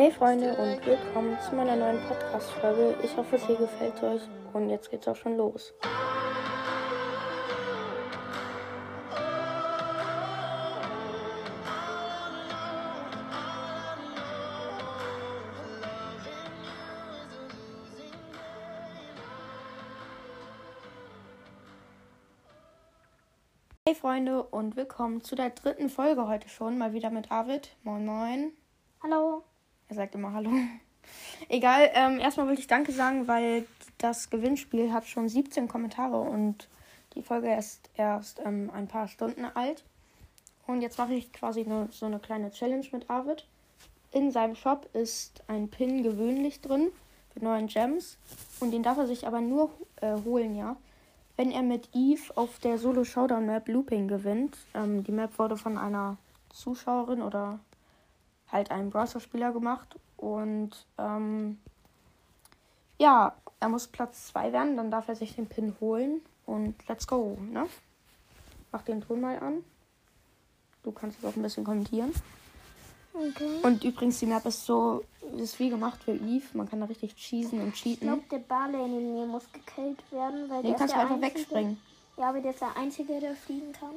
[0.00, 2.94] Hey Freunde und willkommen zu meiner neuen Podcast-Folge.
[3.02, 4.22] Ich hoffe, es hier gefällt euch
[4.52, 5.74] und jetzt geht's auch schon los.
[23.84, 26.78] Hey Freunde und willkommen zu der dritten Folge heute schon.
[26.78, 27.76] Mal wieder mit Arvid.
[27.82, 28.52] Moin Moin.
[29.02, 29.42] Hallo.
[29.88, 30.50] Er sagt immer Hallo.
[31.48, 36.68] Egal, ähm, erstmal wollte ich Danke sagen, weil das Gewinnspiel hat schon 17 Kommentare und
[37.14, 39.84] die Folge ist erst ähm, ein paar Stunden alt.
[40.66, 43.46] Und jetzt mache ich quasi eine, so eine kleine Challenge mit Arvid.
[44.12, 46.90] In seinem Shop ist ein Pin gewöhnlich drin
[47.30, 48.18] für neuen Gems.
[48.60, 49.70] Und den darf er sich aber nur
[50.02, 50.76] äh, holen, ja.
[51.36, 54.58] Wenn er mit Eve auf der Solo Showdown Map Looping gewinnt.
[54.74, 56.18] Ähm, die Map wurde von einer
[56.52, 57.60] Zuschauerin oder
[58.50, 59.96] halt einem Browser-Spieler gemacht.
[60.16, 61.58] Und ähm,
[62.98, 66.20] ja, er muss Platz 2 werden, dann darf er sich den Pin holen.
[66.46, 67.66] Und let's go, ne?
[68.72, 69.64] Mach den Ton mal an.
[70.82, 72.12] Du kannst es auch ein bisschen kommentieren.
[73.14, 73.58] Okay.
[73.62, 75.02] Und übrigens, die Map ist so,
[75.36, 76.44] ist wie gemacht für Eve.
[76.54, 78.06] Man kann da richtig cheesen und Ich cheaten.
[78.06, 81.34] glaube, der Barley muss gekillt werden, weil Den der kannst ist du der einfach Einzige.
[81.40, 81.80] wegspringen.
[82.16, 83.94] Ja, aber der ist der Einzige, der fliegen kann.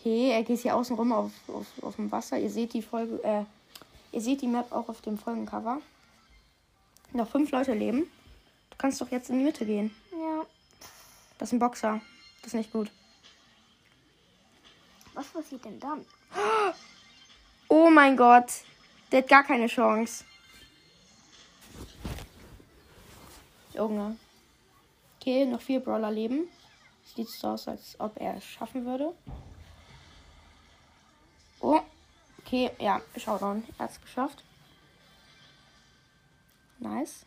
[0.00, 2.38] Okay, er geht hier außen rum auf, auf, auf dem Wasser.
[2.38, 3.44] Ihr seht die Folge, äh,
[4.12, 5.82] ihr seht die Map auch auf dem Folgencover.
[7.12, 8.10] Noch fünf Leute leben.
[8.70, 9.94] Du kannst doch jetzt in die Mitte gehen.
[10.12, 10.46] Ja.
[11.36, 12.00] Das ist ein Boxer.
[12.40, 12.90] Das ist nicht gut.
[15.12, 16.06] Was passiert denn dann?
[17.68, 18.50] Oh mein Gott.
[19.12, 20.24] Der hat gar keine Chance.
[23.74, 24.16] Junge.
[25.18, 26.48] Okay, noch vier Brawler leben.
[27.04, 29.12] Sieht so aus, als ob er es schaffen würde.
[31.60, 31.80] Oh.
[32.50, 33.62] Okay, ja, Showdown.
[33.78, 34.42] Er es geschafft.
[36.80, 37.24] Nice.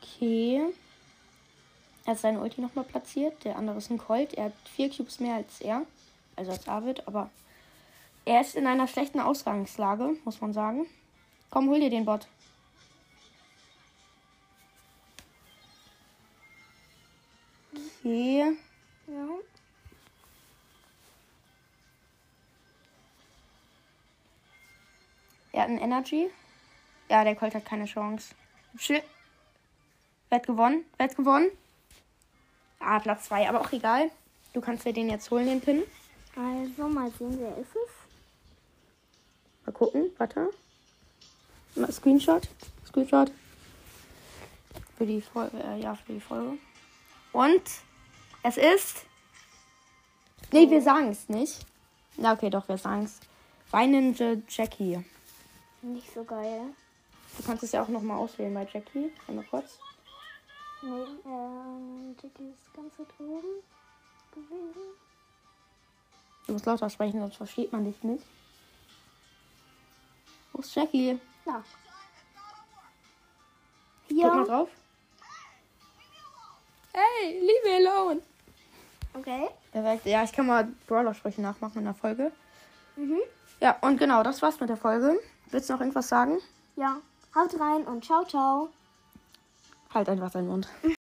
[0.00, 0.72] Okay.
[2.06, 3.44] Er hat seine Ulti nochmal platziert.
[3.44, 4.32] Der andere ist ein Colt.
[4.32, 5.82] Er hat vier Cubes mehr als er.
[6.34, 7.06] Also als Arvid.
[7.06, 7.28] Aber
[8.24, 10.86] er ist in einer schlechten Ausgangslage, muss man sagen.
[11.50, 12.26] Komm, hol dir den Bot.
[18.06, 18.56] Okay.
[19.08, 19.26] Ja.
[25.50, 26.30] Er hat einen Energy.
[27.08, 28.36] Ja, der Colt hat keine Chance.
[28.78, 29.00] Schön.
[30.28, 30.84] Wer hat gewonnen?
[30.96, 31.50] Wer hat gewonnen?
[32.78, 34.12] Ah, Platz 2, aber auch egal.
[34.52, 35.82] Du kannst dir den jetzt holen, den Pin.
[36.36, 37.90] Also, mal sehen, wer ist es?
[39.64, 40.50] Mal gucken, warte.
[41.74, 42.48] Mal Screenshot.
[42.86, 43.32] Screenshot.
[44.96, 45.58] Für die Folge.
[45.58, 46.56] Äh, ja, für die Folge.
[47.32, 47.62] Und
[48.46, 49.06] es ist.
[50.52, 51.66] Nee, wir sagen es nicht.
[52.16, 53.18] Na, okay, doch, wir sagen es.
[53.70, 55.04] Weinende Jackie.
[55.82, 56.62] Nicht so geil.
[57.36, 59.12] Du kannst es ja auch nochmal auswählen bei Jackie.
[59.26, 59.78] Einmal kurz.
[60.82, 63.62] Nee, ähm, Jackie ist ganz weit oben
[64.32, 64.96] gewesen.
[66.46, 68.24] Du musst lauter sprechen, sonst versteht man dich nicht.
[70.52, 71.18] Wo ist Jackie?
[71.44, 71.64] Ja.
[74.08, 74.44] Guck mal Hier.
[74.44, 74.68] drauf.
[76.92, 78.22] Hey, leave me alone.
[79.18, 79.48] Okay.
[79.72, 80.06] Perfekt.
[80.06, 82.32] Ja, ich kann mal Brawler-Sprüche nachmachen in der Folge.
[82.96, 83.18] Mhm.
[83.60, 85.18] Ja, und genau, das war's mit der Folge.
[85.50, 86.38] Willst du noch irgendwas sagen?
[86.76, 86.96] Ja.
[87.34, 88.68] Haut rein und ciao, ciao.
[89.92, 90.68] Halt einfach deinen Mund.